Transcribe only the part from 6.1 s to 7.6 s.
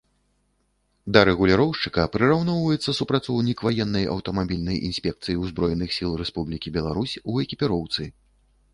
Рэспублікі Беларусь у